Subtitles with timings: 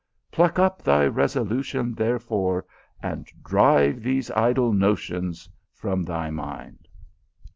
[0.31, 2.65] Pluck up thy resolution, therefore,
[3.03, 6.87] and drive these idle notions from thy mind."